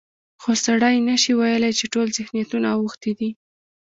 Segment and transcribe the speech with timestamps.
[0.41, 3.29] خو سړی نشي ویلی چې ټول ذهنیتونه اوښتي دي.